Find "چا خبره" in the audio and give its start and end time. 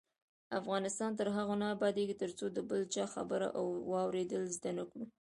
2.93-3.47